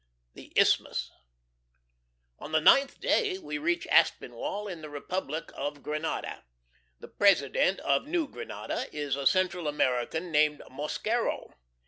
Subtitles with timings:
[0.35, 0.49] II.
[0.55, 1.11] THE ISTHMUS.
[2.39, 6.43] On the ninth day we reach Aspinwall in the Republic of Granada.
[6.99, 11.53] The President of New Granada is a Central American named Mosquero.